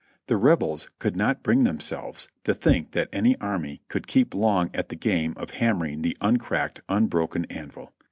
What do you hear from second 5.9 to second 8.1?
the uncracked, unbroken anvil.